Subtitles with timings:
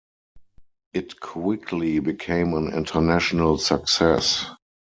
[0.93, 4.47] It quickly became an International Success.